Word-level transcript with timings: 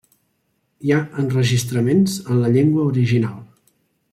Hi 0.87 0.93
ha 0.95 1.01
enregistraments 1.23 2.15
en 2.23 2.41
la 2.45 2.51
llengua 2.57 2.89
original. 2.95 3.37